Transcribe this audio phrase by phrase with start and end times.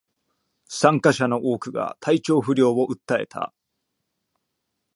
[0.65, 3.53] 参加者の多くが体調不良を訴えた